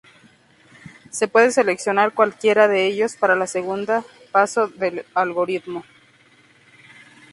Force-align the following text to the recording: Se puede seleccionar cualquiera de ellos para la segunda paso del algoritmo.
Se 1.11 1.27
puede 1.27 1.51
seleccionar 1.51 2.15
cualquiera 2.15 2.67
de 2.67 2.87
ellos 2.87 3.15
para 3.15 3.35
la 3.35 3.45
segunda 3.45 4.03
paso 4.31 4.67
del 4.67 5.05
algoritmo. 5.13 5.83